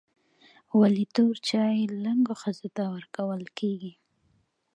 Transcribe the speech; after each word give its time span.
ولي 0.79 1.05
توري 1.15 1.39
چای 1.47 1.79
و 1.89 1.99
لنګو 2.03 2.33
ښځو 2.41 2.67
ته 2.75 2.83
ورکول 2.95 3.43
کیږي؟ 3.57 3.93